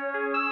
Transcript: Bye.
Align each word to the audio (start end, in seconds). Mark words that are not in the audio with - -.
Bye. 0.00 0.47